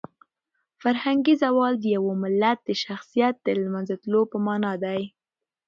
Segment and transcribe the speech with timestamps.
[0.81, 5.01] فرهنګي زوال د یو ملت د شخصیت د لمنځه تلو په مانا دی.